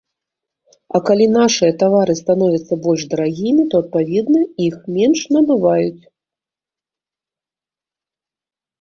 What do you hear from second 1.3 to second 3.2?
нашыя тавары становяцца больш